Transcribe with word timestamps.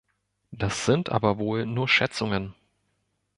Das 0.49 0.85
sind 0.87 1.11
aber 1.11 1.37
wohl 1.37 1.67
nur 1.67 1.87
Schätzungen. 1.87 2.55